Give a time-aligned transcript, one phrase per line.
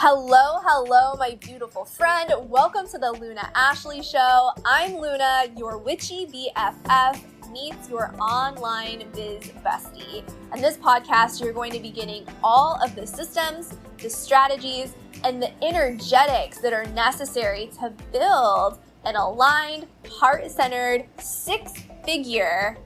[0.00, 2.32] Hello, hello, my beautiful friend.
[2.48, 4.50] Welcome to the Luna Ashley Show.
[4.64, 7.20] I'm Luna, your witchy BFF
[7.50, 10.22] meets your online biz bestie.
[10.52, 15.42] And this podcast, you're going to be getting all of the systems, the strategies, and
[15.42, 21.72] the energetics that are necessary to build an aligned, heart centered, six
[22.04, 22.78] figure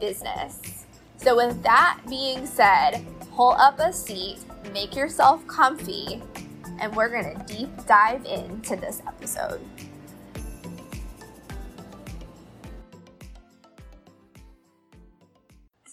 [0.00, 0.86] business.
[1.18, 3.06] So, with that being said,
[3.36, 4.38] pull up a seat,
[4.72, 6.20] make yourself comfy,
[6.80, 9.60] and we're going to deep dive into this episode.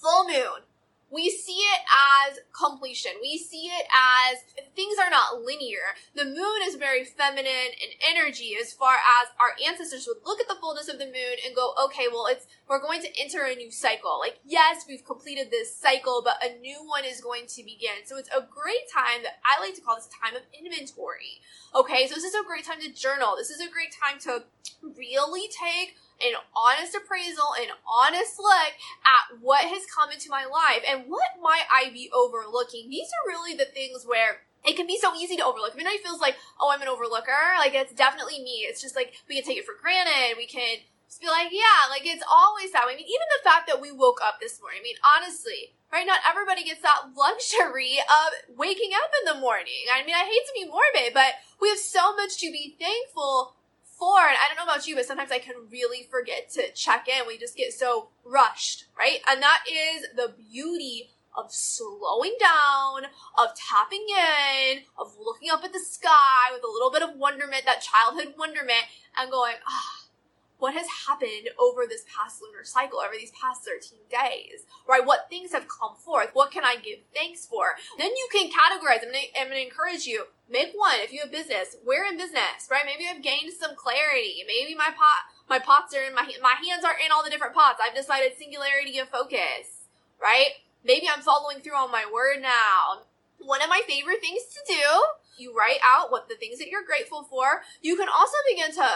[0.01, 0.64] Full moon
[1.11, 1.81] we see it
[2.29, 3.11] as completion.
[3.21, 4.39] We see it as
[4.75, 5.95] things are not linear.
[6.15, 10.47] The moon is very feminine in energy as far as our ancestors would look at
[10.47, 13.55] the fullness of the moon and go, okay, well, it's, we're going to enter a
[13.55, 14.17] new cycle.
[14.19, 18.03] Like, yes, we've completed this cycle, but a new one is going to begin.
[18.05, 21.41] So it's a great time that I like to call this time of inventory.
[21.73, 22.07] Okay.
[22.07, 23.35] So this is a great time to journal.
[23.37, 24.43] This is a great time to
[24.81, 30.83] really take an honest appraisal, an honest look at what has come into my life
[30.87, 32.89] and what might I be overlooking.
[32.89, 35.75] These are really the things where it can be so easy to overlook.
[35.75, 38.65] Anybody feels like, oh, I'm an overlooker, like it's definitely me.
[38.65, 40.37] It's just like we can take it for granted.
[40.37, 42.93] We can just be like, yeah, like it's always that way.
[42.93, 44.81] I mean, even the fact that we woke up this morning.
[44.81, 46.07] I mean, honestly, right?
[46.07, 49.87] Not everybody gets that luxury of waking up in the morning.
[49.93, 53.55] I mean, I hate to be morbid, but we have so much to be thankful
[53.97, 57.07] for, and I don't know about you, but sometimes I can really forget to check
[57.07, 57.27] in.
[57.27, 59.19] We just get so rushed, right?
[59.27, 65.73] And that is the beauty of slowing down, of tapping in, of looking up at
[65.73, 68.85] the sky with a little bit of wonderment, that childhood wonderment,
[69.17, 70.04] and going, ah,
[70.65, 75.05] what has happened over this past lunar cycle, over these past 13 days, right?
[75.05, 76.31] What things have come forth?
[76.33, 77.77] What can I give thanks for?
[77.99, 79.05] Then you can categorize.
[79.05, 80.25] I'm gonna, I'm gonna encourage you.
[80.49, 81.77] Make one if you have business.
[81.85, 82.81] We're in business, right?
[82.83, 84.41] Maybe I've gained some clarity.
[84.47, 87.53] Maybe my pot, my pots are in my, my hands are in all the different
[87.53, 87.77] pots.
[87.77, 89.85] I've decided singularity of focus,
[90.19, 90.65] right?
[90.83, 93.05] Maybe I'm following through on my word now.
[93.37, 94.81] One of my favorite things to do,
[95.37, 97.61] you write out what the things that you're grateful for.
[97.83, 98.89] You can also begin to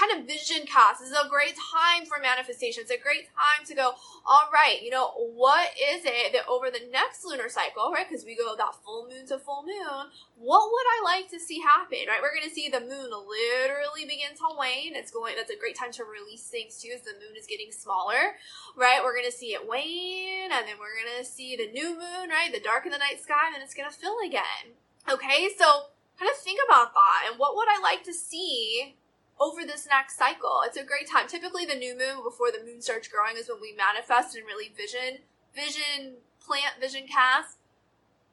[0.00, 1.00] kind of vision cast.
[1.00, 2.82] This is a great time for manifestation.
[2.82, 3.92] It's a great time to go,
[4.24, 8.08] all right, you know, what is it that over the next lunar cycle, right?
[8.08, 10.08] Because we go that full moon to full moon,
[10.40, 12.20] what would I like to see happen, right?
[12.22, 14.96] We're going to see the moon literally begin to wane.
[14.96, 17.70] It's going, that's a great time to release things too as the moon is getting
[17.70, 18.40] smaller,
[18.76, 19.04] right?
[19.04, 22.32] We're going to see it wane and then we're going to see the new moon,
[22.32, 22.48] right?
[22.48, 24.80] The dark in the night sky and then it's going to fill again.
[25.04, 28.96] Okay, so kind of think about that and what would I like to see
[29.40, 30.60] over this next cycle.
[30.66, 31.26] It's a great time.
[31.26, 34.70] Typically, the new moon before the moon starts growing is when we manifest and really
[34.76, 35.24] vision,
[35.54, 37.56] vision, plant, vision cast.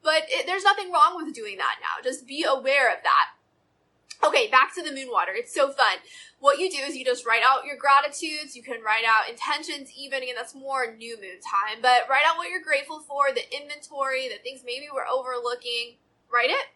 [0.02, 2.02] But it, there's nothing wrong with doing that now.
[2.04, 3.32] Just be aware of that.
[4.22, 5.32] Okay, back to the moon water.
[5.34, 5.98] It's so fun.
[6.40, 8.54] What you do is you just write out your gratitudes.
[8.54, 11.80] You can write out intentions, even again, that's more new moon time.
[11.80, 15.96] But write out what you're grateful for, the inventory, the things maybe we're overlooking.
[16.30, 16.66] Write it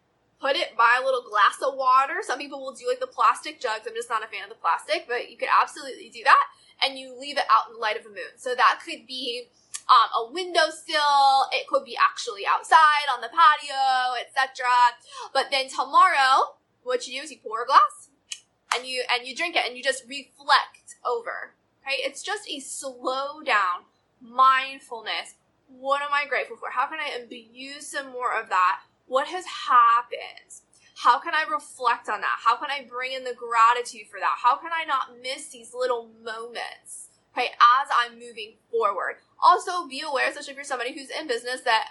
[0.43, 2.19] put it by a little glass of water.
[2.21, 3.87] Some people will do like the plastic jugs.
[3.87, 6.45] I'm just not a fan of the plastic, but you could absolutely do that.
[6.83, 8.35] And you leave it out in the light of the moon.
[8.37, 9.47] So that could be
[9.87, 11.47] um, a windowsill.
[11.55, 14.67] It could be actually outside on the patio, etc.
[15.33, 18.11] But then tomorrow, what you do is you pour a glass
[18.75, 21.55] and you and you drink it and you just reflect over.
[21.87, 22.03] Right?
[22.03, 23.87] It's just a slow down
[24.21, 25.39] mindfulness.
[25.69, 26.71] What am I grateful for?
[26.71, 30.63] How can I imbue some more of that what has happened?
[30.97, 32.39] How can I reflect on that?
[32.45, 34.37] How can I bring in the gratitude for that?
[34.43, 39.17] How can I not miss these little moments, right, as I'm moving forward?
[39.43, 41.89] Also, be aware, especially if you're somebody who's in business, that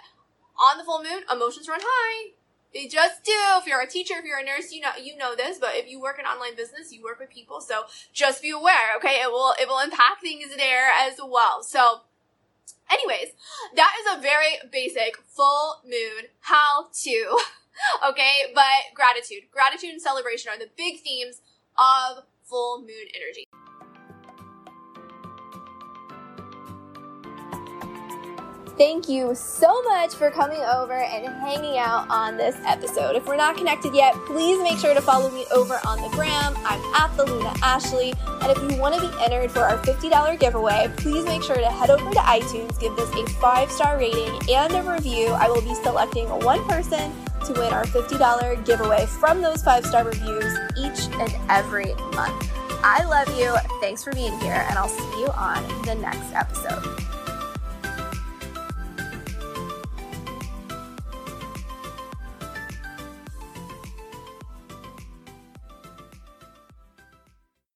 [0.58, 2.32] on the full moon, emotions run high.
[2.72, 3.32] They just do.
[3.58, 5.58] If you're a teacher, if you're a nurse, you know you know this.
[5.58, 7.82] But if you work in online business, you work with people, so
[8.14, 8.96] just be aware.
[8.96, 11.62] Okay, it will it will impact things there as well.
[11.62, 12.00] So
[12.92, 13.32] Anyways,
[13.74, 17.38] that is a very basic full moon how to.
[18.08, 21.40] okay, but gratitude, gratitude and celebration are the big themes
[21.78, 23.46] of full moon energy.
[28.82, 33.14] Thank you so much for coming over and hanging out on this episode.
[33.14, 36.52] If we're not connected yet, please make sure to follow me over on the gram.
[36.64, 38.12] I'm at the Luna Ashley.
[38.26, 41.70] And if you want to be entered for our $50 giveaway, please make sure to
[41.70, 45.28] head over to iTunes, give this a five star rating and a review.
[45.28, 47.12] I will be selecting one person
[47.46, 52.50] to win our $50 giveaway from those five star reviews each and every month.
[52.82, 53.54] I love you.
[53.80, 57.11] Thanks for being here, and I'll see you on the next episode.